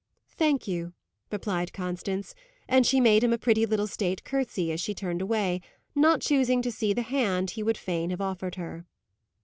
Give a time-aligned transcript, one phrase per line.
[0.31, 0.93] "Thank you,"
[1.31, 2.33] replied Constance.
[2.67, 5.61] And she made him a pretty little state curtsey as she turned away,
[5.93, 8.87] not choosing to see the hand he would fain have offered her.